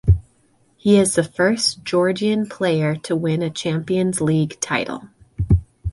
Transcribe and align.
He 0.77 0.97
is 0.97 1.13
the 1.13 1.23
first 1.23 1.83
Georgian 1.83 2.49
player 2.49 2.95
to 3.03 3.15
win 3.15 3.43
a 3.43 3.51
Champions 3.51 4.19
League 4.19 4.59
title. 4.59 5.09